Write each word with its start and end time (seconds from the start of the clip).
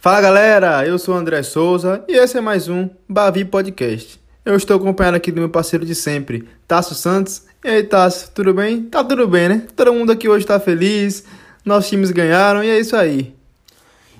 Fala 0.00 0.18
galera, 0.18 0.86
eu 0.86 0.98
sou 0.98 1.14
o 1.14 1.18
André 1.18 1.42
Souza 1.42 2.02
e 2.08 2.16
esse 2.16 2.38
é 2.38 2.40
mais 2.40 2.68
um 2.70 2.88
Bavi 3.06 3.44
Podcast. 3.44 4.18
Eu 4.46 4.56
estou 4.56 4.78
acompanhado 4.78 5.18
aqui 5.18 5.30
do 5.30 5.42
meu 5.42 5.50
parceiro 5.50 5.84
de 5.84 5.94
sempre, 5.94 6.48
Tasso 6.66 6.94
Santos. 6.94 7.42
E 7.62 7.68
aí, 7.68 7.82
Tasso, 7.82 8.30
tudo 8.30 8.54
bem? 8.54 8.84
Tá 8.84 9.04
tudo 9.04 9.28
bem, 9.28 9.50
né? 9.50 9.66
Todo 9.76 9.92
mundo 9.92 10.10
aqui 10.10 10.26
hoje 10.26 10.46
tá 10.46 10.58
feliz, 10.58 11.24
nossos 11.66 11.90
times 11.90 12.10
ganharam 12.12 12.64
e 12.64 12.70
é 12.70 12.80
isso 12.80 12.96
aí. 12.96 13.36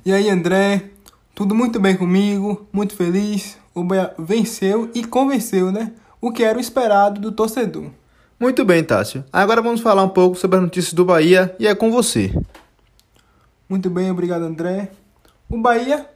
E 0.05 0.13
aí, 0.13 0.29
André, 0.29 0.91
tudo 1.35 1.55
muito 1.55 1.81
bem 1.81 1.97
comigo, 1.97 2.69
muito 2.71 2.95
feliz. 2.95 3.57
O 3.75 3.83
Bahia 3.83 4.13
venceu 4.19 4.91
e 4.95 5.03
convenceu, 5.03 5.73
né? 5.73 5.93
O 6.21 6.31
que 6.31 6.45
era 6.45 6.59
o 6.59 6.61
esperado 6.61 7.19
do 7.19 7.33
torcedor. 7.33 7.87
Muito 8.39 8.67
bem, 8.67 8.85
Tássio. 8.85 9.25
Agora 9.33 9.63
vamos 9.63 9.81
falar 9.81 10.05
um 10.05 10.11
pouco 10.11 10.37
sobre 10.37 10.59
as 10.59 10.63
notícias 10.63 10.93
do 10.93 11.07
Bahia 11.07 11.57
e 11.59 11.67
é 11.67 11.75
com 11.75 11.91
você. 11.91 12.31
Muito 13.67 13.89
bem, 13.89 14.11
obrigado, 14.11 14.43
André. 14.43 14.91
O 15.53 15.59
Bahia, 15.59 16.09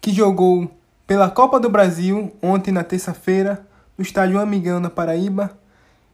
que 0.00 0.12
jogou 0.12 0.68
pela 1.06 1.30
Copa 1.30 1.60
do 1.60 1.70
Brasil 1.70 2.32
ontem 2.42 2.72
na 2.72 2.82
terça-feira, 2.82 3.64
no 3.96 4.02
estádio 4.02 4.40
Amigão, 4.40 4.80
na 4.80 4.90
Paraíba, 4.90 5.56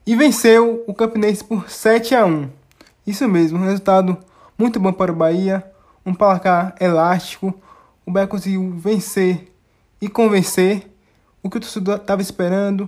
e 0.06 0.14
venceu 0.14 0.84
o 0.86 0.92
Campinense 0.92 1.42
por 1.42 1.70
7 1.70 2.14
a 2.14 2.26
1. 2.26 2.50
Isso 3.06 3.26
mesmo, 3.26 3.58
um 3.58 3.64
resultado 3.64 4.18
muito 4.58 4.78
bom 4.78 4.92
para 4.92 5.10
o 5.10 5.16
Bahia, 5.16 5.64
um 6.04 6.12
placar 6.12 6.74
elástico. 6.78 7.54
O 8.04 8.12
Bahia 8.12 8.28
conseguiu 8.28 8.70
vencer 8.76 9.50
e 9.98 10.06
convencer 10.06 10.92
o 11.42 11.48
que 11.48 11.56
o 11.56 11.60
torcedor 11.60 11.96
estava 11.96 12.20
esperando, 12.20 12.86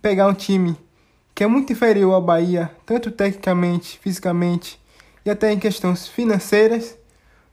pegar 0.00 0.28
um 0.28 0.34
time 0.34 0.76
que 1.34 1.42
é 1.42 1.48
muito 1.48 1.72
inferior 1.72 2.14
ao 2.14 2.22
Bahia, 2.22 2.70
tanto 2.86 3.10
tecnicamente, 3.10 3.98
fisicamente 3.98 4.80
e 5.26 5.30
até 5.30 5.50
em 5.50 5.58
questões 5.58 6.06
financeiras, 6.06 6.96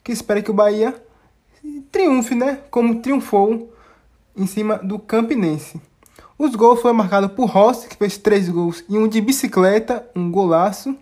que 0.04 0.12
espera 0.12 0.44
que 0.44 0.52
o 0.52 0.54
Bahia 0.54 1.09
triunfe, 1.92 2.36
né? 2.36 2.60
Como 2.70 3.02
triunfou 3.02 3.74
em 4.36 4.46
cima 4.46 4.78
do 4.78 4.98
Campinense. 5.00 5.80
Os 6.38 6.56
gols 6.56 6.82
foram 6.82 6.96
marcados 6.96 7.32
por 7.34 7.46
Rossi, 7.46 7.90
que 7.90 7.98
fez 7.98 8.18
três 8.18 8.48
gols 8.48 8.84
e 8.88 8.98
um 8.98 9.08
de 9.08 9.20
bicicleta, 9.20 10.10
um 10.16 10.32
golaço. 10.32 10.96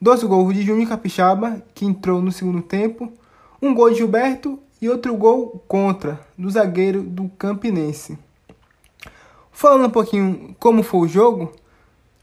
Dois 0.00 0.22
gols 0.22 0.54
de 0.54 0.62
Júnior 0.62 0.88
Capixaba, 0.88 1.62
que 1.74 1.84
entrou 1.84 2.22
no 2.22 2.32
segundo 2.32 2.62
tempo. 2.62 3.12
Um 3.60 3.74
gol 3.74 3.90
de 3.90 3.96
Gilberto 3.96 4.58
e 4.80 4.88
outro 4.88 5.14
gol 5.14 5.62
contra, 5.68 6.18
do 6.38 6.48
zagueiro 6.48 7.02
do 7.02 7.28
Campinense. 7.38 8.18
Falando 9.52 9.86
um 9.86 9.90
pouquinho 9.90 10.56
como 10.58 10.82
foi 10.82 11.00
o 11.00 11.08
jogo, 11.08 11.52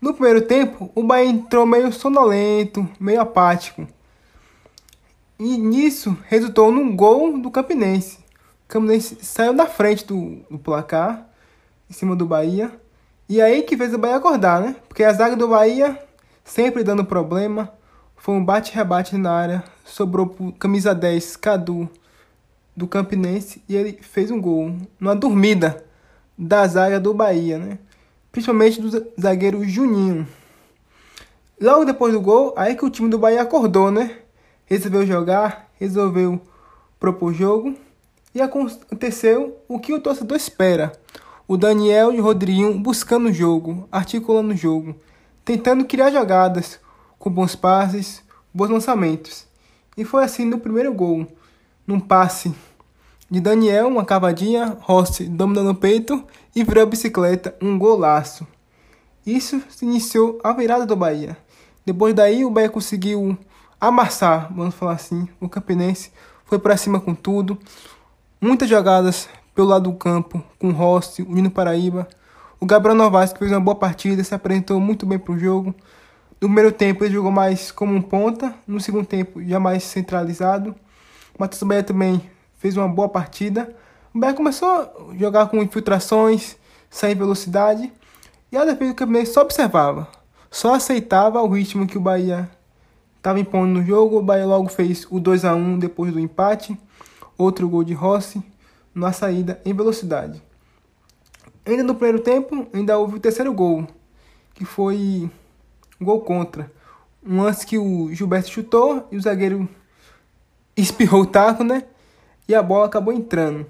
no 0.01 0.13
primeiro 0.13 0.41
tempo 0.41 0.89
o 0.95 1.03
Bahia 1.03 1.29
entrou 1.29 1.65
meio 1.67 1.93
sonolento, 1.93 2.87
meio 2.99 3.21
apático. 3.21 3.87
E 5.39 5.57
nisso 5.57 6.17
resultou 6.27 6.71
num 6.71 6.95
gol 6.95 7.37
do 7.39 7.51
Campinense. 7.51 8.17
O 8.65 8.67
Campinense 8.67 9.17
saiu 9.21 9.53
da 9.53 9.67
frente 9.67 10.05
do, 10.05 10.37
do 10.49 10.57
placar, 10.57 11.29
em 11.89 11.93
cima 11.93 12.15
do 12.15 12.25
Bahia. 12.25 12.71
E 13.29 13.39
aí 13.39 13.61
que 13.61 13.77
fez 13.77 13.93
o 13.93 13.99
Bahia 13.99 14.15
acordar, 14.15 14.59
né? 14.59 14.75
Porque 14.87 15.03
a 15.03 15.13
zaga 15.13 15.35
do 15.35 15.47
Bahia 15.47 16.01
sempre 16.43 16.83
dando 16.83 17.05
problema. 17.05 17.71
Foi 18.15 18.33
um 18.33 18.43
bate-rebate 18.43 19.15
na 19.15 19.31
área. 19.31 19.63
Sobrou 19.85 20.53
camisa 20.57 20.95
10, 20.95 21.35
Cadu, 21.37 21.87
do 22.75 22.87
Campinense. 22.87 23.61
E 23.69 23.75
ele 23.75 23.99
fez 24.01 24.31
um 24.31 24.41
gol. 24.41 24.75
Numa 24.99 25.15
dormida 25.15 25.85
da 26.35 26.65
zaga 26.67 26.99
do 26.99 27.13
Bahia, 27.13 27.59
né? 27.59 27.77
Principalmente 28.31 28.81
do 28.81 28.89
zagueiro 29.19 29.63
Juninho. 29.63 30.27
Logo 31.61 31.85
depois 31.85 32.13
do 32.13 32.21
gol, 32.21 32.53
aí 32.57 32.75
que 32.75 32.85
o 32.85 32.89
time 32.89 33.09
do 33.09 33.19
Bahia 33.19 33.41
acordou, 33.41 33.91
né? 33.91 34.17
Resolveu 34.67 35.07
jogar, 35.07 35.71
resolveu 35.79 36.39
propor 36.99 37.33
jogo. 37.33 37.75
E 38.35 38.41
aconteceu 38.41 39.57
o 39.67 39.79
que 39.79 39.93
o 39.93 39.99
torcedor 39.99 40.37
espera. 40.37 40.91
O 41.47 41.57
Daniel 41.57 42.13
e 42.13 42.19
o 42.19 42.23
Rodriguinho 42.23 42.77
buscando 42.77 43.29
o 43.29 43.33
jogo, 43.33 43.87
articulando 43.91 44.53
o 44.53 44.57
jogo, 44.57 44.95
tentando 45.43 45.85
criar 45.85 46.11
jogadas 46.11 46.79
com 47.17 47.31
bons 47.31 47.55
passes, 47.55 48.21
bons 48.53 48.69
lançamentos. 48.69 49.47
E 49.97 50.03
foi 50.03 50.23
assim 50.23 50.45
no 50.45 50.59
primeiro 50.59 50.93
gol, 50.93 51.25
num 51.87 51.99
passe 51.99 52.53
de 53.29 53.39
Daniel, 53.39 53.87
uma 53.87 54.05
cavadinha, 54.05 54.77
Rossi 54.81 55.23
dominando 55.25 55.71
o 55.71 55.75
peito 55.75 56.23
e 56.55 56.63
virou 56.63 56.83
a 56.83 56.85
bicicleta, 56.85 57.55
um 57.61 57.77
golaço. 57.79 58.45
Isso 59.25 59.61
se 59.69 59.85
iniciou 59.85 60.39
a 60.43 60.53
virada 60.53 60.85
do 60.85 60.95
Bahia. 60.95 61.37
Depois 61.85 62.13
daí 62.13 62.45
o 62.45 62.49
Bahia 62.49 62.69
conseguiu 62.69 63.37
amassar, 63.79 64.51
vamos 64.53 64.75
falar 64.75 64.93
assim, 64.93 65.27
o 65.39 65.47
Campinense 65.47 66.11
foi 66.45 66.59
para 66.59 66.77
cima 66.77 66.99
com 66.99 67.13
tudo. 67.13 67.57
Muitas 68.41 68.69
jogadas 68.69 69.29
pelo 69.53 69.67
lado 69.67 69.89
do 69.89 69.97
campo, 69.97 70.43
com 70.59 70.71
Rossi, 70.71 71.21
o 71.21 71.31
Nino 71.31 71.49
Paraíba. 71.49 72.07
O 72.59 72.65
Gabriel 72.65 72.95
Novaes, 72.95 73.33
que 73.33 73.39
fez 73.39 73.51
uma 73.51 73.59
boa 73.59 73.75
partida, 73.75 74.23
se 74.23 74.33
apresentou 74.33 74.79
muito 74.79 75.05
bem 75.05 75.19
para 75.19 75.33
o 75.33 75.39
jogo. 75.39 75.73
No 76.39 76.47
primeiro 76.47 76.71
tempo 76.71 77.03
ele 77.03 77.13
jogou 77.13 77.31
mais 77.31 77.71
como 77.71 77.95
um 77.95 78.01
ponta, 78.01 78.53
no 78.67 78.79
segundo 78.79 79.05
tempo 79.05 79.43
já 79.43 79.59
mais 79.59 79.83
centralizado. 79.83 80.75
O 81.37 81.41
Matheus 81.41 81.63
Bahia 81.63 81.83
também 81.83 82.21
fez 82.57 82.77
uma 82.77 82.87
boa 82.87 83.09
partida. 83.09 83.75
O 84.13 84.19
Bahia 84.19 84.35
começou 84.35 84.69
a 84.69 84.89
jogar 85.17 85.47
com 85.47 85.61
infiltrações, 85.61 86.55
sair 86.89 87.15
velocidade. 87.15 87.91
E 88.51 88.57
a 88.57 88.65
defesa 88.65 88.91
do 88.91 88.95
Campinense 88.95 89.33
só 89.33 89.41
observava, 89.41 90.07
só 90.49 90.75
aceitava 90.75 91.41
o 91.41 91.49
ritmo 91.49 91.85
que 91.85 91.97
o 91.97 92.01
Bahia 92.01 92.49
estava 93.27 93.39
impondo 93.41 93.79
no 93.79 93.85
jogo. 93.85 94.19
O 94.19 94.23
Bahia 94.23 94.45
logo 94.45 94.69
fez 94.69 95.05
o 95.11 95.19
2 95.19 95.43
a 95.43 95.53
1 95.53 95.79
depois 95.79 96.13
do 96.13 96.19
empate. 96.19 96.79
Outro 97.37 97.67
gol 97.67 97.83
de 97.83 97.93
Rossi 97.93 98.41
na 98.95 99.11
saída 99.11 99.61
em 99.65 99.73
velocidade. 99.73 100.41
Ainda 101.65 101.83
no 101.83 101.93
primeiro 101.93 102.19
tempo, 102.19 102.65
ainda 102.73 102.97
houve 102.97 103.17
o 103.17 103.19
terceiro 103.19 103.53
gol, 103.53 103.85
que 104.53 104.63
foi 104.63 105.29
gol 105.99 106.21
contra. 106.21 106.71
Um 107.23 107.41
lance 107.41 107.65
que 107.65 107.77
o 107.77 108.09
Gilberto 108.13 108.49
chutou 108.49 109.05
e 109.11 109.17
o 109.17 109.21
zagueiro 109.21 109.67
espirrou 110.77 111.23
o 111.23 111.25
taco, 111.25 111.63
né? 111.63 111.83
E 112.47 112.55
a 112.55 112.63
bola 112.63 112.85
acabou 112.85 113.13
entrando. 113.13 113.65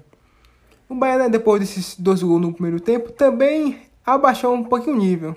O 0.88 0.94
Bahia, 0.94 1.18
né, 1.18 1.28
depois 1.28 1.60
desses 1.60 1.96
dois 1.98 2.22
gols 2.22 2.40
no 2.40 2.52
primeiro 2.52 2.78
tempo, 2.78 3.10
também 3.10 3.82
abaixou 4.06 4.54
um 4.54 4.62
pouquinho 4.62 4.94
o 4.94 4.98
nível. 4.98 5.36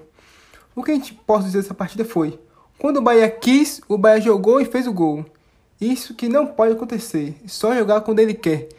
O 0.76 0.84
que 0.84 0.92
a 0.92 0.94
gente 0.94 1.14
pode 1.14 1.46
dizer 1.46 1.64
dessa 1.64 1.74
partida 1.74 2.06
foi: 2.06 2.40
quando 2.82 2.98
o 2.98 3.02
Bahia 3.02 3.30
quis, 3.30 3.80
o 3.88 3.96
Bahia 3.96 4.20
jogou 4.20 4.60
e 4.60 4.66
fez 4.66 4.88
o 4.88 4.92
gol. 4.92 5.24
Isso 5.80 6.16
que 6.16 6.28
não 6.28 6.48
pode 6.48 6.74
acontecer. 6.74 7.40
Só 7.46 7.76
jogar 7.76 8.02
quando 8.02 8.18
ele 8.18 8.34
quer. 8.34 8.70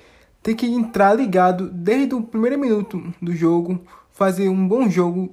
Tem 0.43 0.57
que 0.57 0.67
entrar 0.67 1.15
ligado 1.15 1.71
desde 1.71 2.13
o 2.13 2.21
primeiro 2.21 2.59
minuto 2.59 3.15
do 3.23 3.33
jogo, 3.33 3.81
fazer 4.11 4.49
um 4.49 4.67
bom 4.67 4.91
jogo 4.91 5.33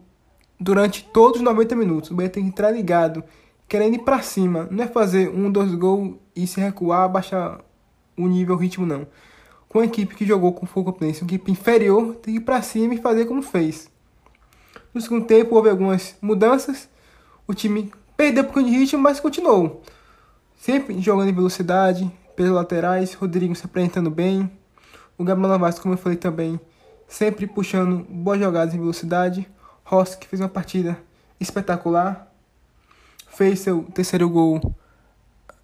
durante 0.59 1.03
todos 1.12 1.40
os 1.40 1.44
90 1.44 1.75
minutos. 1.75 2.12
O 2.12 2.13
Bahia 2.13 2.29
tem 2.29 2.44
que 2.44 2.50
entrar 2.50 2.69
ligado, 2.69 3.24
querendo 3.68 3.96
ir 3.96 4.03
para 4.03 4.22
cima. 4.22 4.68
Não 4.69 4.84
é 4.84 4.88
fazer 4.88 5.29
um, 5.29 5.52
dois 5.52 5.74
gols 5.74 6.18
e 6.35 6.46
se 6.46 6.62
recuar, 6.62 7.09
baixar 7.09 7.62
o 8.16 8.28
nível, 8.28 8.53
o 8.53 8.59
ritmo, 8.59 8.85
não. 8.85 9.08
Com 9.68 9.79
a 9.79 9.85
equipe 9.85 10.13
que 10.13 10.28
jogou 10.28 10.53
com 10.53 10.68
o 10.68 10.69
Fogo 10.69 10.96
uma 11.02 11.09
equipe 11.09 11.52
inferior, 11.52 12.18
tem 12.18 12.35
que 12.35 12.40
ir 12.40 12.44
para 12.44 12.62
cima 12.62 12.94
e 12.94 12.97
fazer 12.97 13.25
como 13.25 13.41
fez. 13.41 13.90
No 14.94 15.02
segundo 15.02 15.25
tempo 15.25 15.56
houve 15.56 15.72
algumas 15.72 16.16
mudanças. 16.22 16.88
O 17.47 17.53
time 17.56 17.91
perdeu 18.19 18.44
um 18.44 18.47
pouquinho 18.47 18.74
de 18.74 18.80
ritmo, 18.80 19.02
mas 19.02 19.18
continuou. 19.18 19.81
Sempre 20.57 21.00
jogando 21.00 21.30
em 21.30 21.34
velocidade, 21.34 22.12
pelas 22.35 22.52
laterais, 22.52 23.13
Rodrigo 23.13 23.56
se 23.56 23.66
apresentando 23.66 24.09
bem. 24.12 24.52
O 25.18 25.24
Gabriel 25.24 25.52
Novaes, 25.52 25.79
como 25.79 25.93
eu 25.93 25.97
falei 25.97 26.17
também, 26.17 26.59
sempre 27.08 27.47
puxando 27.47 28.05
boas 28.09 28.38
jogadas 28.38 28.73
em 28.73 28.78
velocidade. 28.78 29.47
Rossi, 29.85 30.17
que 30.17 30.28
fez 30.28 30.41
uma 30.41 30.49
partida 30.49 30.99
espetacular. 31.40 32.29
Fez 33.29 33.61
seu 33.61 33.84
terceiro 33.84 34.29
gol 34.29 34.76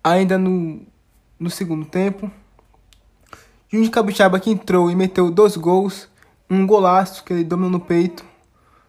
ainda 0.01 0.37
no, 0.37 0.81
no 1.37 1.49
segundo 1.49 1.85
tempo. 1.85 2.31
Júnior 3.67 3.91
Capixaba 3.91 4.39
que 4.39 4.49
entrou 4.49 4.89
e 4.89 4.95
meteu 4.95 5.29
dois 5.29 5.57
gols. 5.57 6.07
Um 6.49 6.65
golaço 6.65 7.21
que 7.25 7.33
ele 7.33 7.43
dominou 7.43 7.71
no 7.71 7.81
peito. 7.81 8.23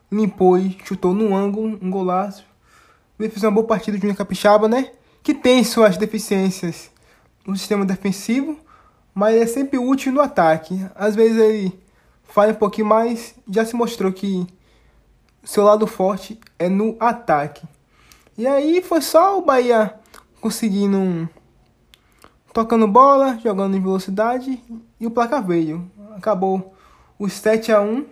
Limpou 0.08 0.56
e 0.56 0.78
chutou 0.84 1.12
no 1.12 1.34
ângulo, 1.34 1.76
um 1.82 1.90
golaço. 1.90 2.44
Ele 3.18 3.30
fez 3.30 3.42
uma 3.42 3.50
boa 3.50 3.66
partida, 3.66 3.96
Júnior 3.96 4.16
Capixaba, 4.16 4.68
né? 4.68 4.90
que 5.26 5.34
tem 5.34 5.64
suas 5.64 5.96
deficiências 5.96 6.88
no 7.44 7.56
sistema 7.56 7.84
defensivo, 7.84 8.56
mas 9.12 9.34
é 9.34 9.44
sempre 9.44 9.76
útil 9.76 10.12
no 10.12 10.20
ataque. 10.20 10.86
Às 10.94 11.16
vezes 11.16 11.36
ele 11.36 11.76
faz 12.22 12.52
um 12.52 12.54
pouquinho 12.54 12.86
mais, 12.86 13.34
já 13.50 13.64
se 13.64 13.74
mostrou 13.74 14.12
que 14.12 14.46
seu 15.42 15.64
lado 15.64 15.84
forte 15.84 16.38
é 16.60 16.68
no 16.68 16.96
ataque. 17.00 17.66
E 18.38 18.46
aí 18.46 18.80
foi 18.80 19.02
só 19.02 19.36
o 19.36 19.42
Bahia 19.42 19.98
conseguindo 20.40 21.28
tocando 22.52 22.86
bola, 22.86 23.36
jogando 23.42 23.76
em 23.76 23.82
velocidade 23.82 24.62
e 25.00 25.06
o 25.08 25.10
placar 25.10 25.44
veio. 25.44 25.90
Acabou 26.16 26.72
os 27.18 27.32
7 27.32 27.72
a 27.72 27.80
1. 27.80 28.06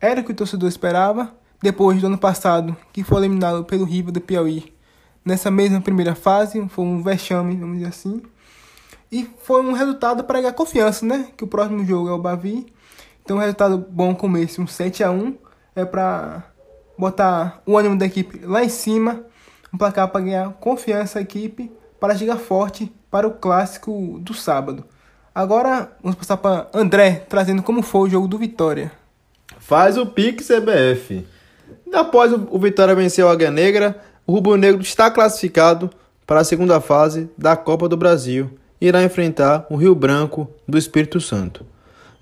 Era 0.00 0.22
o 0.22 0.24
que 0.24 0.32
o 0.32 0.34
torcedor 0.34 0.68
esperava. 0.68 1.32
Depois 1.62 2.00
do 2.00 2.06
ano 2.06 2.18
passado, 2.18 2.76
que 2.92 3.04
foi 3.04 3.18
eliminado 3.18 3.64
pelo 3.64 3.84
River 3.84 4.12
do 4.12 4.20
Piauí 4.20 4.72
nessa 5.24 5.50
mesma 5.50 5.80
primeira 5.80 6.14
fase, 6.14 6.66
foi 6.68 6.84
um 6.84 7.02
vexame, 7.02 7.56
vamos 7.56 7.78
dizer 7.78 7.88
assim. 7.88 8.22
E 9.12 9.28
foi 9.42 9.62
um 9.62 9.72
resultado 9.72 10.24
para 10.24 10.40
ganhar 10.40 10.52
confiança, 10.52 11.04
né? 11.04 11.28
Que 11.36 11.44
o 11.44 11.46
próximo 11.46 11.84
jogo 11.84 12.08
é 12.08 12.12
o 12.12 12.18
Bavi. 12.18 12.66
Então, 13.22 13.36
um 13.36 13.40
resultado 13.40 13.78
bom 13.78 14.14
como 14.14 14.38
esse, 14.38 14.60
um 14.60 14.66
7 14.66 15.04
a 15.04 15.10
1 15.10 15.36
é 15.74 15.84
para 15.84 16.44
botar 16.96 17.62
o 17.66 17.76
ânimo 17.76 17.96
da 17.96 18.06
equipe 18.06 18.44
lá 18.44 18.62
em 18.62 18.68
cima, 18.68 19.24
um 19.72 19.78
placar 19.78 20.08
para 20.08 20.20
ganhar 20.20 20.52
confiança 20.54 21.18
a 21.18 21.22
equipe 21.22 21.70
para 21.98 22.16
chegar 22.16 22.36
forte 22.36 22.92
para 23.10 23.26
o 23.26 23.32
clássico 23.32 24.18
do 24.20 24.34
sábado. 24.34 24.84
Agora 25.34 25.92
vamos 26.02 26.16
passar 26.16 26.36
para 26.36 26.68
André, 26.72 27.24
trazendo 27.28 27.62
como 27.62 27.82
foi 27.82 28.08
o 28.08 28.10
jogo 28.10 28.28
do 28.28 28.38
Vitória. 28.38 28.92
Faz 29.58 29.96
o 29.96 30.06
pique 30.06 30.42
CBF. 30.42 31.26
Após 31.92 32.32
o 32.32 32.58
Vitória 32.58 32.94
vencer 32.94 33.24
o 33.24 33.28
Águia 33.28 33.50
Negra, 33.50 34.00
o 34.26 34.32
Rubro 34.32 34.56
Negro 34.56 34.80
está 34.82 35.10
classificado 35.10 35.90
para 36.26 36.40
a 36.40 36.44
segunda 36.44 36.80
fase 36.80 37.28
da 37.36 37.56
Copa 37.56 37.88
do 37.88 37.96
Brasil 37.96 38.50
e 38.80 38.86
irá 38.86 39.02
enfrentar 39.02 39.66
o 39.68 39.76
Rio 39.76 39.94
Branco 39.94 40.48
do 40.66 40.78
Espírito 40.78 41.20
Santo. 41.20 41.66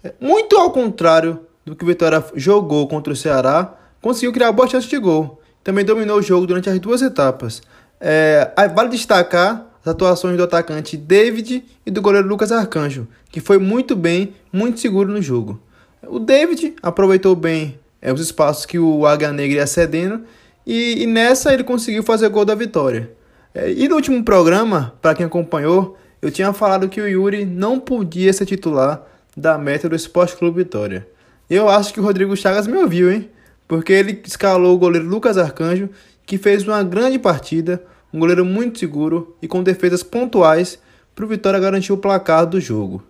É, 0.02 0.12
muito 0.20 0.56
ao 0.56 0.70
contrário 0.70 1.40
do 1.64 1.76
que 1.76 1.84
o 1.84 1.86
Vitória 1.86 2.24
jogou 2.34 2.88
contra 2.88 3.12
o 3.12 3.16
Ceará, 3.16 3.74
conseguiu 4.00 4.32
criar 4.32 4.52
boa 4.52 4.68
chance 4.68 4.88
de 4.88 4.98
gol. 4.98 5.40
Também 5.62 5.84
dominou 5.84 6.18
o 6.18 6.22
jogo 6.22 6.46
durante 6.46 6.70
as 6.70 6.78
duas 6.78 7.02
etapas. 7.02 7.62
É, 8.00 8.50
vale 8.74 8.88
destacar 8.88 9.66
as 9.82 9.88
atuações 9.88 10.36
do 10.36 10.42
atacante 10.42 10.96
David 10.96 11.64
e 11.84 11.90
do 11.90 12.00
goleiro 12.00 12.26
Lucas 12.26 12.50
Arcanjo, 12.50 13.06
que 13.30 13.40
foi 13.40 13.58
muito 13.58 13.94
bem, 13.94 14.34
muito 14.52 14.80
seguro 14.80 15.12
no 15.12 15.20
jogo. 15.20 15.60
O 16.06 16.18
David 16.18 16.76
aproveitou 16.82 17.34
bem 17.34 17.78
é, 18.00 18.12
os 18.12 18.20
espaços 18.20 18.66
que 18.66 18.78
o 18.78 19.06
Águia 19.06 19.32
Negra 19.32 19.58
ia 19.58 19.66
cedendo 19.66 20.22
e, 20.66 21.02
e, 21.02 21.06
nessa 21.06 21.52
ele 21.52 21.64
conseguiu 21.64 22.02
fazer 22.02 22.28
gol 22.28 22.44
da 22.44 22.54
vitória. 22.54 23.10
É, 23.54 23.70
e 23.72 23.88
no 23.88 23.96
último 23.96 24.22
programa, 24.22 24.94
para 25.00 25.14
quem 25.14 25.26
acompanhou, 25.26 25.96
eu 26.20 26.30
tinha 26.30 26.52
falado 26.52 26.88
que 26.88 27.00
o 27.00 27.08
Yuri 27.08 27.44
não 27.44 27.80
podia 27.80 28.32
ser 28.32 28.46
titular 28.46 29.02
da 29.36 29.56
meta 29.56 29.88
do 29.88 29.96
Esporte 29.96 30.36
Clube 30.36 30.64
Vitória. 30.64 31.06
Eu 31.48 31.68
acho 31.68 31.94
que 31.94 32.00
o 32.00 32.02
Rodrigo 32.02 32.36
Chagas 32.36 32.66
me 32.66 32.76
ouviu, 32.76 33.10
hein? 33.10 33.30
Porque 33.66 33.92
ele 33.92 34.20
escalou 34.24 34.74
o 34.74 34.78
goleiro 34.78 35.06
Lucas 35.06 35.38
Arcanjo, 35.38 35.88
que 36.26 36.36
fez 36.36 36.66
uma 36.66 36.82
grande 36.82 37.18
partida, 37.18 37.82
um 38.12 38.18
goleiro 38.18 38.44
muito 38.44 38.78
seguro 38.78 39.36
e 39.40 39.48
com 39.48 39.62
defesas 39.62 40.02
pontuais 40.02 40.78
para 41.14 41.24
o 41.24 41.28
Vitória 41.28 41.58
garantir 41.58 41.92
o 41.92 41.96
placar 41.96 42.46
do 42.46 42.60
jogo. 42.60 43.02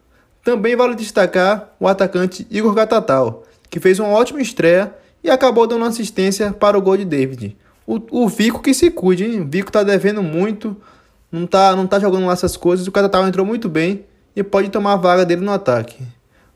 Também 0.44 0.76
vale 0.76 0.94
destacar 0.94 1.74
o 1.80 1.88
atacante 1.88 2.46
Igor 2.50 2.72
Gatatal, 2.74 3.44
que 3.70 3.80
fez 3.80 3.98
uma 3.98 4.08
ótima 4.08 4.40
estreia 4.40 4.94
e 5.22 5.30
acabou 5.30 5.66
dando 5.66 5.84
assistência 5.84 6.52
para 6.52 6.78
o 6.78 6.82
gol 6.82 6.96
de 6.96 7.04
David. 7.04 7.56
O, 7.86 8.24
o 8.24 8.28
Vico 8.28 8.62
que 8.62 8.74
se 8.74 8.90
cuide, 8.90 9.24
hein? 9.24 9.40
O 9.40 9.46
Vico 9.46 9.72
tá 9.72 9.82
devendo 9.82 10.22
muito, 10.22 10.76
não 11.30 11.46
tá, 11.46 11.74
não 11.74 11.86
tá 11.86 11.98
jogando 11.98 12.26
lá 12.26 12.32
essas 12.32 12.56
coisas. 12.56 12.86
O 12.86 12.92
Catatal 12.92 13.26
entrou 13.26 13.44
muito 13.46 13.68
bem 13.68 14.04
e 14.36 14.42
pode 14.42 14.68
tomar 14.68 14.92
a 14.92 14.96
vaga 14.96 15.24
dele 15.24 15.42
no 15.42 15.52
ataque. 15.52 16.02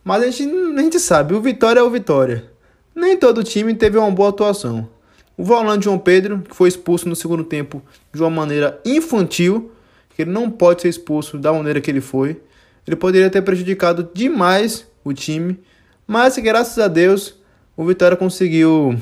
Mas 0.05 0.23
a 0.23 0.31
gente, 0.31 0.55
a 0.77 0.81
gente 0.81 1.01
sabe, 1.01 1.35
o 1.35 1.41
Vitória 1.41 1.81
é 1.81 1.83
o 1.83 1.91
Vitória. 1.91 2.51
Nem 2.95 3.17
todo 3.17 3.43
time 3.43 3.75
teve 3.75 3.97
uma 3.97 4.11
boa 4.11 4.29
atuação. 4.29 4.89
O 5.37 5.45
volante 5.45 5.85
João 5.85 5.99
Pedro, 5.99 6.41
que 6.41 6.55
foi 6.55 6.69
expulso 6.69 7.09
no 7.09 7.17
segundo 7.17 7.43
tempo 7.43 7.83
de 8.13 8.21
uma 8.21 8.31
maneira 8.31 8.81
infantil, 8.85 9.73
que 10.15 10.23
ele 10.23 10.31
não 10.31 10.51
pode 10.51 10.83
ser 10.83 10.89
expulso 10.89 11.39
da 11.39 11.53
maneira 11.53 11.81
que 11.81 11.91
ele 11.91 12.01
foi. 12.01 12.41
Ele 12.87 12.97
poderia 12.97 13.31
ter 13.31 13.43
prejudicado 13.43 14.11
demais 14.13 14.87
o 15.03 15.13
time, 15.13 15.59
mas 16.07 16.37
graças 16.39 16.79
a 16.79 16.89
Deus 16.89 17.35
o 17.77 17.85
Vitória 17.85 18.17
conseguiu 18.17 19.01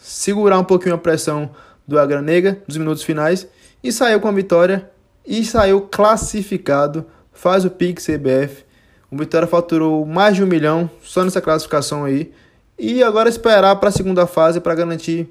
segurar 0.00 0.58
um 0.58 0.64
pouquinho 0.64 0.94
a 0.94 0.98
pressão 0.98 1.50
do 1.86 1.98
Agra 1.98 2.22
Negra 2.22 2.62
nos 2.66 2.76
minutos 2.76 3.02
finais 3.02 3.46
e 3.82 3.90
saiu 3.90 4.20
com 4.20 4.28
a 4.28 4.32
vitória 4.32 4.90
e 5.26 5.44
saiu 5.44 5.82
classificado. 5.82 7.06
Faz 7.32 7.64
o 7.64 7.70
Pix 7.70 8.06
CBF. 8.06 8.64
O 9.10 9.16
Vitória 9.16 9.48
faturou 9.48 10.04
mais 10.04 10.36
de 10.36 10.44
um 10.44 10.46
milhão 10.46 10.90
só 11.02 11.24
nessa 11.24 11.40
classificação 11.40 12.04
aí. 12.04 12.32
E 12.78 13.02
agora 13.02 13.28
esperar 13.28 13.76
para 13.76 13.88
a 13.88 13.92
segunda 13.92 14.26
fase 14.26 14.60
para 14.60 14.74
garantir 14.74 15.28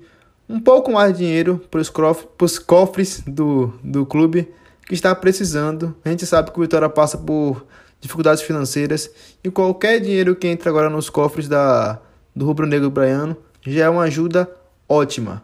um 0.47 0.59
pouco 0.59 0.91
mais 0.91 1.13
de 1.13 1.19
dinheiro 1.19 1.61
para 1.69 1.79
os 1.79 2.59
cofres 2.59 3.21
do, 3.25 3.73
do 3.83 4.05
clube 4.05 4.51
que 4.87 4.93
está 4.93 5.13
precisando. 5.13 5.95
A 6.03 6.09
gente 6.09 6.25
sabe 6.25 6.51
que 6.51 6.57
o 6.57 6.61
Vitória 6.61 6.89
passa 6.89 7.17
por 7.17 7.65
dificuldades 7.99 8.43
financeiras 8.43 9.09
e 9.43 9.49
qualquer 9.49 9.99
dinheiro 9.99 10.35
que 10.35 10.47
entra 10.47 10.69
agora 10.69 10.89
nos 10.89 11.09
cofres 11.09 11.47
da, 11.47 11.99
do 12.35 12.45
Rubro 12.45 12.65
Negro 12.65 12.89
Braiano 12.89 13.35
já 13.61 13.85
é 13.85 13.89
uma 13.89 14.03
ajuda 14.03 14.49
ótima. 14.87 15.43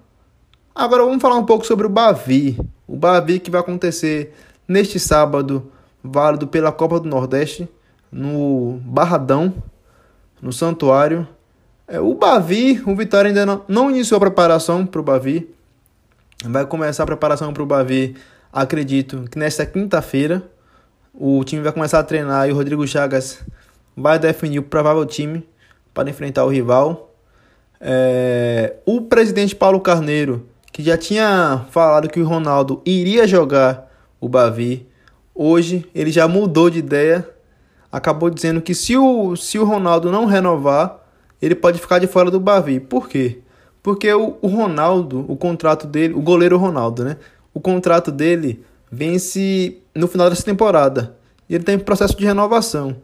Agora 0.73 1.03
vamos 1.03 1.21
falar 1.21 1.35
um 1.35 1.45
pouco 1.45 1.65
sobre 1.65 1.85
o 1.85 1.89
Bavi. 1.89 2.57
O 2.87 2.95
Bavi 2.95 3.39
que 3.39 3.51
vai 3.51 3.61
acontecer 3.61 4.33
neste 4.67 4.99
sábado, 4.99 5.71
válido 6.03 6.47
pela 6.47 6.71
Copa 6.71 6.99
do 6.99 7.07
Nordeste, 7.07 7.67
no 8.11 8.79
Barradão, 8.83 9.53
no 10.41 10.51
Santuário. 10.51 11.27
É, 11.87 11.99
o 11.99 12.13
Bavi, 12.15 12.81
o 12.85 12.95
Vitória 12.95 13.29
ainda 13.29 13.45
não, 13.45 13.63
não 13.67 13.91
iniciou 13.91 14.17
a 14.17 14.21
preparação 14.21 14.85
para 14.85 14.99
o 15.01 15.03
Bavi. 15.03 15.49
Vai 16.43 16.65
começar 16.65 17.03
a 17.03 17.05
preparação 17.05 17.53
para 17.53 17.63
o 17.63 17.65
Bavi, 17.65 18.15
acredito 18.51 19.25
que 19.29 19.37
nesta 19.37 19.65
quinta-feira. 19.65 20.43
O 21.17 21.41
time 21.45 21.61
vai 21.61 21.71
começar 21.71 21.99
a 21.99 22.03
treinar 22.03 22.49
e 22.49 22.51
o 22.51 22.55
Rodrigo 22.55 22.85
Chagas 22.85 23.41
vai 23.95 24.19
definir 24.19 24.59
o 24.59 24.63
provável 24.63 25.05
time 25.05 25.47
para 25.93 26.09
enfrentar 26.09 26.43
o 26.43 26.49
rival. 26.49 27.15
É, 27.79 28.75
o 28.85 28.99
presidente 28.99 29.55
Paulo 29.55 29.79
Carneiro, 29.79 30.45
que 30.73 30.83
já 30.83 30.97
tinha 30.97 31.65
falado 31.71 32.09
que 32.09 32.19
o 32.19 32.27
Ronaldo 32.27 32.81
iria 32.85 33.25
jogar 33.25 33.89
o 34.19 34.27
Bavi, 34.27 34.85
hoje 35.33 35.89
ele 35.95 36.11
já 36.11 36.27
mudou 36.27 36.69
de 36.69 36.79
ideia. 36.79 37.25
Acabou 37.89 38.29
dizendo 38.29 38.61
que 38.61 38.75
se 38.75 38.97
o, 38.97 39.37
se 39.37 39.57
o 39.57 39.63
Ronaldo 39.63 40.11
não 40.11 40.25
renovar, 40.25 40.99
ele 41.41 41.55
pode 41.55 41.79
ficar 41.79 41.99
de 41.99 42.07
fora 42.07 42.29
do 42.29 42.41
Bavi. 42.41 42.81
Por 42.81 43.07
quê? 43.07 43.39
Porque 43.81 44.11
o, 44.13 44.35
o 44.41 44.47
Ronaldo, 44.47 45.23
o 45.29 45.37
contrato 45.37 45.87
dele, 45.87 46.13
o 46.13 46.21
goleiro 46.21 46.57
Ronaldo, 46.57 47.05
né? 47.05 47.15
O 47.53 47.61
contrato 47.61 48.11
dele 48.11 48.65
vence 48.91 49.77
no 49.95 50.07
final 50.07 50.29
dessa 50.29 50.43
temporada. 50.43 51.15
E 51.49 51.55
ele 51.55 51.63
tem 51.63 51.79
processo 51.79 52.17
de 52.17 52.25
renovação. 52.25 52.97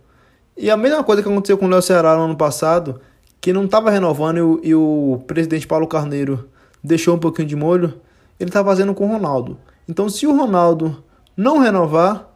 E 0.57 0.69
a 0.69 0.75
mesma 0.75 1.03
coisa 1.03 1.23
que 1.23 1.29
aconteceu 1.29 1.57
com 1.57 1.65
o 1.65 1.69
Léo 1.69 1.81
Ceará 1.81 2.15
no 2.15 2.23
ano 2.23 2.35
passado, 2.35 2.99
que 3.39 3.53
não 3.53 3.65
estava 3.65 3.89
renovando 3.89 4.37
e 4.37 4.41
o, 4.41 4.59
e 4.63 4.75
o, 4.75 5.23
presidente 5.25 5.65
Paulo 5.65 5.87
Carneiro 5.87 6.47
deixou 6.83 7.15
um 7.15 7.19
pouquinho 7.19 7.47
de 7.47 7.55
molho, 7.55 7.93
ele 8.39 8.49
está 8.49 8.63
fazendo 8.63 8.93
com 8.93 9.05
o 9.05 9.11
Ronaldo. 9.11 9.57
Então, 9.87 10.09
se 10.09 10.27
o 10.27 10.35
Ronaldo 10.35 11.03
não 11.35 11.59
renovar, 11.59 12.27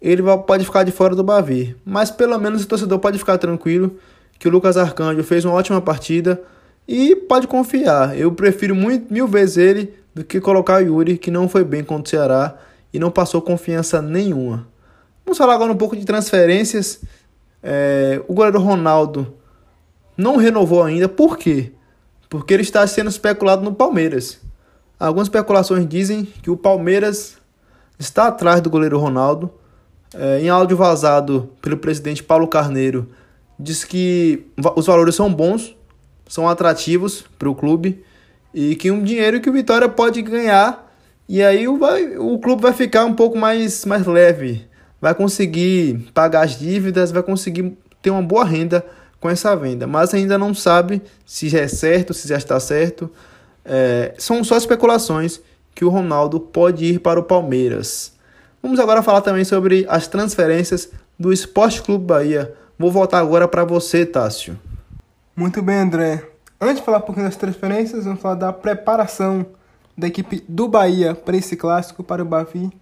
ele 0.00 0.22
vai, 0.22 0.36
pode 0.38 0.64
ficar 0.64 0.82
de 0.82 0.90
fora 0.90 1.14
do 1.14 1.22
Bavi. 1.22 1.76
Mas 1.84 2.10
pelo 2.10 2.38
menos 2.38 2.64
o 2.64 2.66
torcedor 2.66 2.98
pode 2.98 3.18
ficar 3.18 3.38
tranquilo 3.38 3.96
que 4.38 4.48
o 4.48 4.50
Lucas 4.50 4.76
Arcanjo 4.76 5.22
fez 5.22 5.44
uma 5.44 5.54
ótima 5.54 5.80
partida 5.80 6.42
e 6.88 7.14
pode 7.14 7.46
confiar. 7.46 8.18
Eu 8.18 8.32
prefiro 8.32 8.74
muito, 8.74 9.12
mil 9.12 9.28
vezes 9.28 9.58
ele 9.58 9.94
do 10.14 10.24
que 10.24 10.40
colocar 10.40 10.82
o 10.82 10.86
Yuri, 10.86 11.18
que 11.18 11.30
não 11.30 11.48
foi 11.48 11.62
bem 11.62 11.84
contra 11.84 12.04
o 12.04 12.08
Ceará 12.08 12.58
e 12.92 12.98
não 12.98 13.10
passou 13.10 13.40
confiança 13.40 14.00
nenhuma. 14.02 14.66
Vamos 15.24 15.38
falar 15.38 15.54
agora 15.54 15.72
um 15.72 15.76
pouco 15.76 15.96
de 15.96 16.04
transferências. 16.04 17.00
É, 17.62 18.20
o 18.26 18.34
goleiro 18.34 18.60
Ronaldo 18.60 19.34
não 20.16 20.36
renovou 20.36 20.82
ainda. 20.82 21.08
Por 21.08 21.36
quê? 21.36 21.72
Porque 22.28 22.54
ele 22.54 22.62
está 22.62 22.86
sendo 22.86 23.10
especulado 23.10 23.62
no 23.62 23.74
Palmeiras. 23.74 24.40
Algumas 24.98 25.26
especulações 25.26 25.88
dizem 25.88 26.24
que 26.24 26.50
o 26.50 26.56
Palmeiras 26.56 27.38
está 27.98 28.26
atrás 28.26 28.60
do 28.60 28.70
goleiro 28.70 28.98
Ronaldo. 28.98 29.50
É, 30.12 30.40
em 30.40 30.48
áudio 30.48 30.76
vazado 30.76 31.50
pelo 31.62 31.76
presidente 31.76 32.22
Paulo 32.22 32.48
Carneiro, 32.48 33.08
diz 33.56 33.84
que 33.84 34.44
os 34.74 34.86
valores 34.86 35.14
são 35.14 35.32
bons, 35.32 35.76
são 36.26 36.48
atrativos 36.48 37.24
para 37.38 37.48
o 37.48 37.54
clube 37.54 38.04
e 38.52 38.74
que 38.74 38.90
um 38.90 39.04
dinheiro 39.04 39.40
que 39.40 39.48
o 39.48 39.52
Vitória 39.52 39.88
pode 39.88 40.20
ganhar 40.22 40.89
e 41.32 41.44
aí 41.44 41.68
o, 41.68 41.78
vai, 41.78 42.18
o 42.18 42.40
clube 42.40 42.60
vai 42.60 42.72
ficar 42.72 43.04
um 43.04 43.14
pouco 43.14 43.38
mais, 43.38 43.84
mais 43.84 44.04
leve, 44.04 44.66
vai 45.00 45.14
conseguir 45.14 46.10
pagar 46.12 46.44
as 46.44 46.58
dívidas, 46.58 47.12
vai 47.12 47.22
conseguir 47.22 47.78
ter 48.02 48.10
uma 48.10 48.20
boa 48.20 48.44
renda 48.44 48.84
com 49.20 49.30
essa 49.30 49.54
venda, 49.54 49.86
mas 49.86 50.12
ainda 50.12 50.36
não 50.36 50.52
sabe 50.52 51.00
se 51.24 51.56
é 51.56 51.68
certo, 51.68 52.12
se 52.12 52.26
já 52.26 52.36
está 52.36 52.58
certo. 52.58 53.08
É, 53.64 54.12
são 54.18 54.42
só 54.42 54.56
especulações 54.56 55.40
que 55.72 55.84
o 55.84 55.88
Ronaldo 55.88 56.40
pode 56.40 56.84
ir 56.84 56.98
para 56.98 57.20
o 57.20 57.22
Palmeiras. 57.22 58.12
Vamos 58.60 58.80
agora 58.80 59.00
falar 59.00 59.20
também 59.20 59.44
sobre 59.44 59.86
as 59.88 60.08
transferências 60.08 60.90
do 61.16 61.32
Esporte 61.32 61.80
Clube 61.80 62.06
Bahia. 62.06 62.52
Vou 62.76 62.90
voltar 62.90 63.20
agora 63.20 63.46
para 63.46 63.64
você, 63.64 64.04
Tássio. 64.04 64.58
Muito 65.36 65.62
bem, 65.62 65.76
André. 65.76 66.24
Antes 66.60 66.78
de 66.78 66.82
falar 66.82 66.98
um 66.98 67.02
pouquinho 67.02 67.26
das 67.26 67.36
transferências, 67.36 68.04
vamos 68.04 68.20
falar 68.20 68.34
da 68.34 68.52
preparação 68.52 69.46
da 70.00 70.06
equipe 70.06 70.42
do 70.48 70.66
Bahia 70.66 71.14
para 71.14 71.36
esse 71.36 71.54
clássico, 71.56 72.02
para 72.02 72.22
o 72.22 72.24
Bavi. 72.24 72.72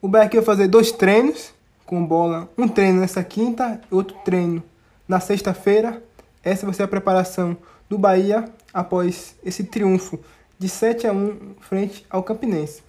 O 0.00 0.06
Bahia 0.06 0.28
vai 0.30 0.42
fazer 0.42 0.68
dois 0.68 0.92
treinos 0.92 1.54
com 1.86 2.04
bola, 2.04 2.48
um 2.56 2.68
treino 2.68 3.00
nessa 3.00 3.24
quinta 3.24 3.80
e 3.90 3.94
outro 3.94 4.14
treino 4.24 4.62
na 5.08 5.18
sexta-feira. 5.18 6.02
Essa 6.44 6.66
vai 6.66 6.74
ser 6.74 6.82
a 6.82 6.88
preparação 6.88 7.56
do 7.88 7.98
Bahia 7.98 8.44
após 8.72 9.34
esse 9.42 9.64
triunfo 9.64 10.20
de 10.58 10.68
7 10.68 11.06
a 11.06 11.12
1 11.12 11.54
frente 11.60 12.06
ao 12.10 12.22
Campinense. 12.22 12.82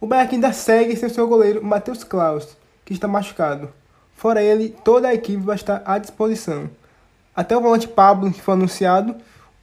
O 0.00 0.06
Bahia 0.06 0.30
ainda 0.32 0.52
segue 0.52 0.96
sem 0.96 1.08
seu 1.10 1.28
goleiro 1.28 1.62
Matheus 1.62 2.02
Klaus, 2.02 2.56
que 2.86 2.94
está 2.94 3.06
machucado. 3.06 3.68
Fora 4.16 4.42
ele, 4.42 4.74
toda 4.82 5.08
a 5.08 5.14
equipe 5.14 5.42
vai 5.42 5.56
estar 5.56 5.82
à 5.84 5.98
disposição. 5.98 6.70
Até 7.36 7.54
o 7.54 7.60
volante 7.60 7.86
Pablo, 7.86 8.32
que 8.32 8.40
foi 8.40 8.54
anunciado, 8.54 9.14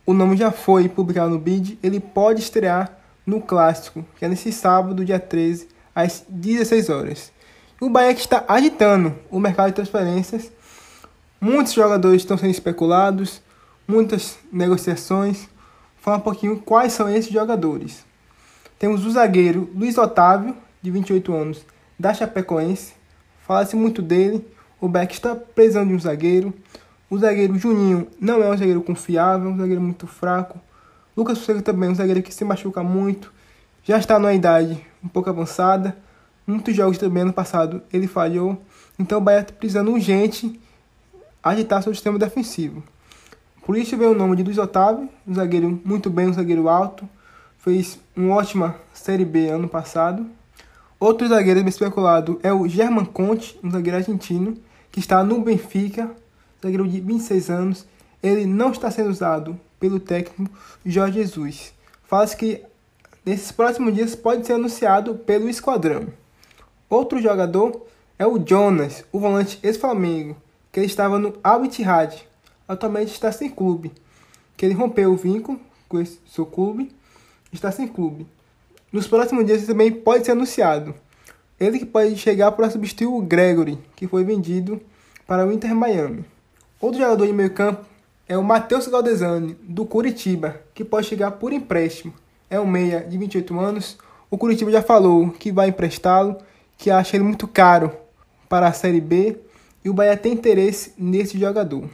o 0.05 0.13
nome 0.13 0.37
já 0.37 0.51
foi 0.51 0.87
publicado 0.87 1.31
no 1.31 1.39
bid, 1.39 1.79
ele 1.81 1.99
pode 1.99 2.41
estrear 2.41 3.00
no 3.25 3.41
Clássico, 3.41 4.05
que 4.17 4.25
é 4.25 4.27
nesse 4.27 4.51
sábado, 4.51 5.05
dia 5.05 5.19
13, 5.19 5.67
às 5.95 6.23
16 6.27 6.89
horas. 6.89 7.31
O 7.79 7.89
Bahia 7.89 8.13
que 8.13 8.21
está 8.21 8.45
agitando 8.47 9.15
o 9.29 9.39
mercado 9.39 9.69
de 9.69 9.73
transferências. 9.73 10.51
Muitos 11.39 11.73
jogadores 11.73 12.21
estão 12.21 12.37
sendo 12.37 12.51
especulados, 12.51 13.41
muitas 13.87 14.37
negociações. 14.51 15.47
Fala 15.99 16.17
um 16.17 16.21
pouquinho 16.21 16.59
quais 16.59 16.93
são 16.93 17.09
esses 17.09 17.31
jogadores. 17.31 18.05
Temos 18.77 19.05
o 19.05 19.11
zagueiro 19.11 19.69
Luiz 19.75 19.97
Otávio, 19.97 20.55
de 20.81 20.91
28 20.91 21.33
anos, 21.33 21.65
da 21.97 22.13
Chapecoense. 22.13 22.93
Fala-se 23.45 23.75
muito 23.75 24.01
dele. 24.01 24.45
O 24.79 24.87
Beck 24.87 25.13
está 25.13 25.35
precisando 25.35 25.89
de 25.89 25.95
um 25.95 25.99
zagueiro. 25.99 26.53
O 27.09 27.17
zagueiro 27.17 27.57
Juninho 27.57 28.07
não 28.19 28.41
é 28.41 28.49
um 28.49 28.57
zagueiro 28.57 28.81
confiável, 28.81 29.49
um 29.49 29.57
zagueiro 29.57 29.81
muito 29.81 30.07
fraco. 30.07 30.59
Lucas 31.15 31.39
Fonseca 31.39 31.61
também 31.61 31.89
é 31.89 31.91
um 31.91 31.95
zagueiro 31.95 32.23
que 32.23 32.33
se 32.33 32.45
machuca 32.45 32.81
muito. 32.81 33.33
Já 33.83 33.97
está 33.97 34.17
numa 34.17 34.33
idade 34.33 34.85
um 35.03 35.07
pouco 35.07 35.29
avançada. 35.29 35.97
Muitos 36.47 36.75
jogos 36.75 36.97
também 36.97 37.23
ano 37.23 37.33
passado 37.33 37.81
ele 37.91 38.07
falhou. 38.07 38.61
Então 38.97 39.17
o 39.17 39.21
Bahia 39.21 39.41
está 39.41 39.53
precisando 39.53 39.91
urgente 39.91 40.59
agitar 41.43 41.83
seu 41.83 41.93
sistema 41.93 42.17
defensivo. 42.17 42.83
Por 43.65 43.75
isso 43.77 43.97
veio 43.97 44.11
o 44.11 44.15
nome 44.15 44.35
de 44.35 44.43
Luiz 44.43 44.57
Otávio, 44.57 45.09
um 45.27 45.33
zagueiro 45.33 45.81
muito 45.83 46.09
bem, 46.09 46.27
um 46.27 46.33
zagueiro 46.33 46.69
alto. 46.69 47.07
Fez 47.59 47.99
uma 48.15 48.35
ótima 48.35 48.75
Série 48.93 49.25
B 49.25 49.49
ano 49.49 49.67
passado. 49.67 50.25
Outro 50.99 51.27
zagueiro 51.27 51.59
bem 51.59 51.69
especulado 51.69 52.39
é 52.41 52.53
o 52.53 52.67
German 52.67 53.05
Conte, 53.05 53.59
um 53.63 53.69
zagueiro 53.69 53.97
argentino, 53.97 54.57
que 54.91 54.99
está 54.99 55.23
no 55.23 55.41
Benfica, 55.41 56.09
zagueiro 56.61 56.87
de 56.87 57.01
26 57.01 57.49
anos. 57.49 57.85
Ele 58.23 58.45
não 58.45 58.71
está 58.71 58.89
sendo 58.89 59.09
usado 59.09 59.59
pelo 59.81 59.99
técnico 59.99 60.53
Jorge 60.85 61.21
Jesus. 61.21 61.73
Fala-se 62.03 62.37
que 62.37 62.63
nesses 63.25 63.51
próximos 63.51 63.93
dias 63.93 64.15
pode 64.15 64.45
ser 64.45 64.53
anunciado 64.53 65.15
pelo 65.15 65.49
esquadrão. 65.49 66.07
Outro 66.87 67.19
jogador 67.19 67.85
é 68.17 68.25
o 68.25 68.37
Jonas, 68.37 69.03
o 69.11 69.19
volante 69.19 69.59
ex-Flamengo, 69.63 70.37
que 70.71 70.79
estava 70.81 71.17
no 71.17 71.33
Al 71.43 71.65
Ittihad, 71.65 72.15
atualmente 72.67 73.11
está 73.11 73.31
sem 73.31 73.49
clube, 73.49 73.91
que 74.55 74.65
ele 74.65 74.75
rompeu 74.75 75.11
o 75.11 75.17
vínculo 75.17 75.59
com 75.89 75.99
esse 75.99 76.19
seu 76.27 76.45
clube, 76.45 76.91
está 77.51 77.71
sem 77.71 77.87
clube. 77.87 78.27
Nos 78.91 79.07
próximos 79.07 79.45
dias 79.45 79.65
também 79.65 79.91
pode 79.91 80.25
ser 80.25 80.33
anunciado. 80.33 80.93
Ele 81.59 81.79
que 81.79 81.85
pode 81.85 82.15
chegar 82.17 82.51
para 82.51 82.69
substituir 82.69 83.07
o 83.07 83.21
Gregory, 83.21 83.79
que 83.95 84.07
foi 84.07 84.23
vendido 84.23 84.81
para 85.25 85.45
o 85.45 85.51
Inter 85.51 85.73
Miami. 85.73 86.25
Outro 86.79 86.99
jogador 86.99 87.25
de 87.25 87.33
meio 87.33 87.53
campo 87.53 87.85
é 88.31 88.37
o 88.37 88.43
Matheus 88.43 88.87
Galdesani, 88.87 89.57
do 89.61 89.85
Curitiba, 89.85 90.61
que 90.73 90.85
pode 90.85 91.05
chegar 91.05 91.31
por 91.31 91.51
empréstimo. 91.51 92.13
É 92.49 92.57
um 92.57 92.65
meia 92.65 93.01
de 93.01 93.17
28 93.17 93.59
anos. 93.59 93.97
O 94.29 94.37
Curitiba 94.37 94.71
já 94.71 94.81
falou 94.81 95.31
que 95.31 95.51
vai 95.51 95.67
emprestá-lo, 95.67 96.37
que 96.77 96.89
acha 96.89 97.17
ele 97.17 97.25
muito 97.25 97.45
caro 97.45 97.91
para 98.47 98.67
a 98.69 98.71
Série 98.71 99.01
B, 99.01 99.37
e 99.83 99.89
o 99.89 99.93
Bahia 99.93 100.15
tem 100.15 100.31
interesse 100.31 100.93
nesse 100.97 101.37
jogador. 101.37 101.89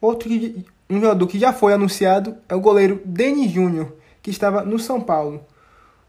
Outro 0.00 0.30
um 0.88 1.00
jogador 1.00 1.26
que 1.26 1.36
já 1.36 1.52
foi 1.52 1.72
anunciado 1.72 2.36
é 2.48 2.54
o 2.54 2.60
goleiro 2.60 3.02
Denis 3.04 3.50
Júnior, 3.50 3.92
que 4.22 4.30
estava 4.30 4.62
no 4.62 4.78
São 4.78 5.00
Paulo. 5.00 5.44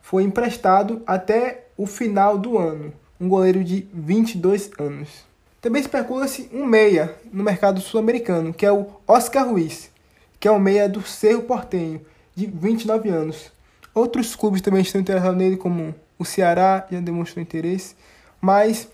Foi 0.02 0.22
emprestado 0.22 1.02
até 1.08 1.66
o 1.76 1.88
final 1.88 2.38
do 2.38 2.60
ano, 2.60 2.94
um 3.20 3.28
goleiro 3.28 3.64
de 3.64 3.88
22 3.92 4.70
anos. 4.78 5.31
Também 5.62 5.80
especula-se 5.80 6.50
um 6.52 6.66
meia 6.66 7.16
no 7.32 7.44
mercado 7.44 7.80
sul-americano, 7.80 8.52
que 8.52 8.66
é 8.66 8.72
o 8.72 8.88
Oscar 9.08 9.48
Ruiz, 9.48 9.92
que 10.40 10.48
é 10.48 10.52
um 10.52 10.58
meia 10.58 10.90
do 10.90 11.04
Cerro 11.04 11.44
Portenho, 11.44 12.02
de 12.36 12.48
29 12.48 13.10
anos. 13.10 13.52
Outros 13.94 14.36
clubes 14.36 14.62
também 14.62 14.82
estão 14.82 15.00
interessados 15.00 15.38
nele, 15.38 15.58
como 15.58 15.94
o 16.18 16.26
Ceará 16.26 16.88
já 16.92 17.00
demonstrou 17.00 17.44
interesse, 17.44 17.96
mas 18.42 18.88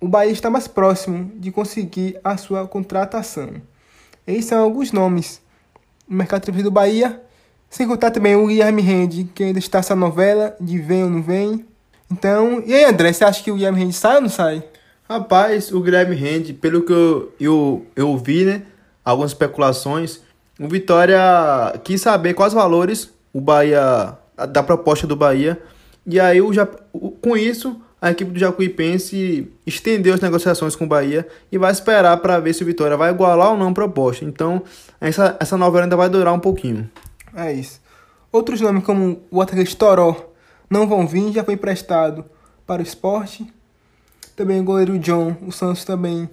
o 0.00 0.08
Bahia 0.08 0.32
está 0.32 0.48
mais 0.48 0.66
próximo 0.66 1.30
de 1.36 1.52
conseguir 1.52 2.18
a 2.24 2.38
sua 2.38 2.66
contratação. 2.66 3.50
Esses 4.26 4.46
são 4.46 4.62
alguns 4.62 4.92
nomes 4.92 5.42
no 6.08 6.16
mercado 6.16 6.50
do 6.50 6.70
Bahia. 6.70 7.20
Sem 7.68 7.86
contar 7.86 8.10
também 8.10 8.36
o 8.36 8.46
Guilherme 8.46 8.80
Rende, 8.80 9.24
que 9.34 9.42
ainda 9.42 9.58
está 9.58 9.80
essa 9.80 9.96
novela 9.96 10.56
de 10.60 10.78
vem 10.78 11.04
ou 11.04 11.10
não 11.10 11.22
vem. 11.22 11.66
Então, 12.10 12.62
e 12.64 12.72
aí 12.72 12.84
André, 12.84 13.12
você 13.12 13.24
acha 13.24 13.42
que 13.42 13.50
o 13.50 13.56
Guilherme 13.56 13.80
Rende 13.80 13.94
sai 13.94 14.16
ou 14.16 14.22
não 14.22 14.28
sai? 14.28 14.62
Rapaz, 15.08 15.70
o 15.70 15.80
Guilherme 15.80 16.16
Rende, 16.16 16.54
pelo 16.54 16.82
que 16.82 16.92
eu, 16.92 17.32
eu, 17.38 17.86
eu 17.94 18.16
vi, 18.16 18.44
né? 18.44 18.62
Algumas 19.04 19.32
especulações. 19.32 20.20
O 20.58 20.66
Vitória 20.66 21.18
quis 21.84 22.00
saber 22.00 22.34
quais 22.34 22.52
valores 22.52 23.12
o 23.32 23.40
Bahia. 23.40 24.16
da 24.48 24.62
proposta 24.62 25.06
do 25.06 25.14
Bahia. 25.14 25.60
E 26.06 26.18
aí, 26.18 26.40
o, 26.40 26.50
com 27.20 27.36
isso, 27.36 27.80
a 28.00 28.10
equipe 28.10 28.30
do 28.30 28.38
Jacuipense 28.38 29.50
estendeu 29.66 30.14
as 30.14 30.20
negociações 30.20 30.76
com 30.76 30.84
o 30.84 30.88
Bahia 30.88 31.26
e 31.50 31.58
vai 31.58 31.72
esperar 31.72 32.16
para 32.18 32.38
ver 32.38 32.52
se 32.54 32.62
o 32.62 32.66
Vitória 32.66 32.96
vai 32.96 33.10
igualar 33.10 33.52
ou 33.52 33.56
não 33.56 33.68
a 33.68 33.72
proposta. 33.72 34.24
Então, 34.24 34.62
essa, 35.00 35.36
essa 35.40 35.56
novela 35.56 35.84
ainda 35.84 35.96
vai 35.96 36.08
durar 36.08 36.34
um 36.34 36.40
pouquinho. 36.40 36.90
É 37.34 37.52
isso. 37.52 37.80
Outros 38.30 38.60
nomes 38.60 38.84
como 38.84 39.22
o 39.30 39.40
atacante 39.40 39.76
Toró 39.76 40.32
não 40.68 40.86
vão 40.86 41.06
vir, 41.06 41.32
já 41.32 41.44
foi 41.44 41.54
emprestado 41.54 42.24
para 42.66 42.80
o 42.80 42.84
esporte. 42.84 43.46
Também 44.36 44.60
o 44.60 44.64
goleiro 44.64 44.98
John, 44.98 45.36
o 45.46 45.52
Santos 45.52 45.84
também 45.84 46.28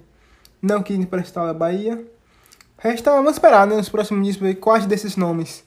não 0.60 0.82
quis 0.82 0.98
emprestar 0.98 1.48
a 1.48 1.54
Bahia. 1.54 2.04
Resta 2.78 3.12
vamos 3.12 3.32
esperar 3.32 3.66
né, 3.66 3.76
nos 3.76 3.88
próximos 3.88 4.24
dias 4.24 4.36
ver 4.36 4.56
quais 4.56 4.86
desses 4.86 5.16
nomes 5.16 5.62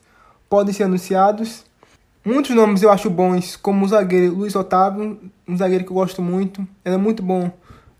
podem 0.50 0.74
ser 0.74 0.84
anunciados. 0.84 1.64
Muitos 2.26 2.56
nomes 2.56 2.82
eu 2.82 2.92
acho 2.92 3.10
bons, 3.10 3.56
como 3.56 3.86
o 3.86 3.88
zagueiro 3.88 4.36
Luiz 4.36 4.56
Otávio, 4.56 5.20
um 5.48 5.56
zagueiro 5.56 5.86
que 5.86 5.92
eu 5.92 5.96
gosto 5.96 6.22
muito. 6.22 6.68
Ele 6.84 6.96
é 6.96 6.98
muito 6.98 7.24
bom 7.24 7.50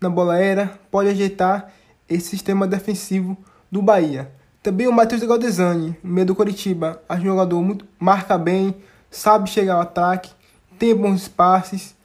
na 0.02 0.10
bola 0.10 0.34
aérea, 0.34 0.72
pode 0.92 1.10
ajeitar 1.10 1.72
esse 2.10 2.28
sistema 2.30 2.68
defensivo 2.68 3.38
do 3.72 3.82
Bahia. 3.82 4.32
Também 4.62 4.88
o 4.88 4.92
Matheus 4.92 5.24
Galdesani, 5.24 5.96
meio 6.04 6.28
do 6.28 6.36
Coritiba, 6.36 7.02
é 7.08 7.14
um 7.14 7.22
jogador 7.22 7.62
muito 7.62 7.86
marca 8.00 8.38
bem, 8.38 8.76
sabe 9.10 9.50
chegar 9.50 9.76
ao 9.76 9.82
ataque, 9.82 10.32
tem 10.78 10.96
bons 10.96 11.22
espaços, 11.22 11.96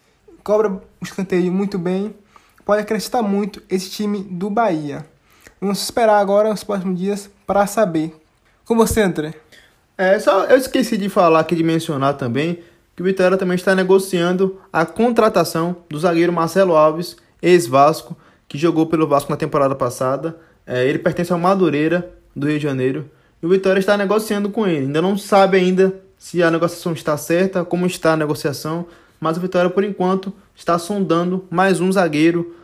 cobra 0.45 0.71
o 0.71 0.83
escanteio 1.03 1.51
muito 1.51 1.79
bem, 1.79 2.15
pode 2.71 2.83
acrescentar 2.83 3.21
muito 3.21 3.61
esse 3.69 3.91
time 3.91 4.23
do 4.23 4.49
Bahia. 4.49 5.05
Vamos 5.61 5.83
esperar 5.83 6.21
agora 6.21 6.53
os 6.53 6.63
próximos 6.63 6.97
dias 6.97 7.29
para 7.45 7.67
saber. 7.67 8.15
Com 8.65 8.77
você, 8.77 9.01
André. 9.01 9.35
É, 9.99 10.17
só 10.21 10.45
eu 10.45 10.57
esqueci 10.57 10.97
de 10.97 11.09
falar 11.09 11.41
aqui, 11.41 11.57
de 11.57 11.65
mencionar 11.65 12.15
também, 12.15 12.61
que 12.95 13.03
o 13.03 13.05
Vitória 13.05 13.37
também 13.37 13.57
está 13.57 13.75
negociando 13.75 14.61
a 14.73 14.87
contratação 14.87 15.79
do 15.89 15.99
zagueiro 15.99 16.33
Marcelo 16.33 16.77
Alves, 16.77 17.17
ex-Vasco, 17.43 18.17
que 18.47 18.57
jogou 18.57 18.87
pelo 18.87 19.09
Vasco 19.09 19.33
na 19.33 19.37
temporada 19.37 19.75
passada. 19.75 20.39
É, 20.65 20.87
ele 20.87 21.01
pertence 21.01 21.33
ao 21.33 21.41
Madureira, 21.41 22.09
do 22.37 22.47
Rio 22.47 22.59
de 22.59 22.63
Janeiro. 22.63 23.11
E 23.43 23.47
o 23.47 23.49
Vitória 23.49 23.81
está 23.81 23.97
negociando 23.97 24.49
com 24.49 24.65
ele. 24.65 24.87
Ainda 24.87 25.03
não 25.03 25.19
sabe 25.19 25.57
ainda 25.57 25.93
se 26.17 26.41
a 26.41 26.49
negociação 26.53 26.93
está 26.93 27.17
certa, 27.17 27.65
como 27.65 27.85
está 27.85 28.13
a 28.13 28.17
negociação, 28.17 28.87
mas 29.19 29.37
o 29.37 29.41
Vitória, 29.41 29.69
por 29.69 29.83
enquanto, 29.83 30.33
está 30.55 30.79
sondando 30.79 31.45
mais 31.51 31.81
um 31.81 31.91
zagueiro 31.91 32.60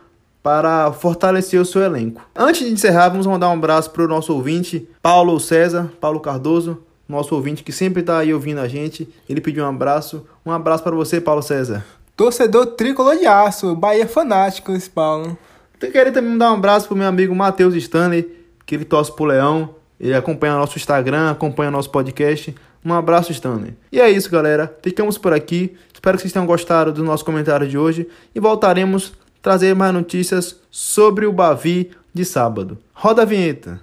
para 0.47 0.93
fortalecer 0.93 1.59
o 1.59 1.65
seu 1.65 1.81
elenco. 1.81 2.21
Antes 2.33 2.65
de 2.65 2.71
encerrar, 2.71 3.09
vamos 3.09 3.27
mandar 3.27 3.49
um 3.49 3.53
abraço 3.55 3.91
para 3.91 4.05
o 4.05 4.07
nosso 4.07 4.33
ouvinte, 4.33 4.87
Paulo 5.01 5.37
César, 5.41 5.91
Paulo 5.99 6.21
Cardoso, 6.21 6.81
nosso 7.05 7.35
ouvinte 7.35 7.65
que 7.65 7.73
sempre 7.73 7.99
está 7.99 8.19
aí 8.19 8.33
ouvindo 8.33 8.61
a 8.61 8.67
gente. 8.69 9.13
Ele 9.27 9.41
pediu 9.41 9.65
um 9.65 9.67
abraço. 9.67 10.25
Um 10.45 10.51
abraço 10.53 10.85
para 10.85 10.95
você, 10.95 11.19
Paulo 11.19 11.43
César. 11.43 11.85
Torcedor 12.15 12.65
tricolor 12.67 13.17
de 13.17 13.27
aço, 13.27 13.75
Bahia 13.75 14.07
fanático 14.07 14.71
esse 14.71 14.89
Paulo. 14.89 15.37
Eu 15.81 15.91
queria 15.91 16.13
também 16.13 16.31
mandar 16.31 16.53
um 16.53 16.55
abraço 16.55 16.87
pro 16.87 16.95
meu 16.95 17.09
amigo 17.09 17.35
Matheus 17.35 17.75
Stanley, 17.75 18.25
que 18.65 18.75
ele 18.75 18.85
torce 18.85 19.13
pro 19.13 19.25
Leão. 19.25 19.75
Ele 19.99 20.15
acompanha 20.15 20.53
nosso 20.53 20.77
Instagram, 20.77 21.29
acompanha 21.29 21.69
nosso 21.69 21.89
podcast. 21.89 22.55
Um 22.85 22.93
abraço, 22.93 23.33
Stanley. 23.33 23.75
E 23.91 23.99
é 23.99 24.09
isso, 24.09 24.31
galera. 24.31 24.73
Ficamos 24.81 25.17
por 25.17 25.33
aqui. 25.33 25.75
Espero 25.93 26.15
que 26.15 26.21
vocês 26.21 26.31
tenham 26.31 26.45
gostado 26.45 26.93
do 26.93 27.03
nosso 27.03 27.25
comentário 27.25 27.67
de 27.67 27.77
hoje. 27.77 28.07
E 28.33 28.39
voltaremos 28.39 29.11
trazer 29.41 29.75
mais 29.75 29.93
notícias 29.93 30.57
sobre 30.69 31.25
o 31.25 31.33
Bavi 31.33 31.91
de 32.13 32.25
sábado. 32.25 32.77
Roda 32.93 33.21
a 33.21 33.25
vinheta. 33.25 33.79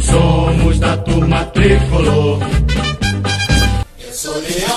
Somos 0.00 0.78
da 0.78 0.96
turma 0.96 1.44
tricolor. 1.46 2.38
Eu 3.98 4.12
sou 4.12 4.34
leal. 4.38 4.69